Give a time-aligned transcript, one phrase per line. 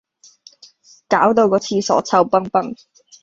[1.09, 2.73] 攪到個廁所臭崩崩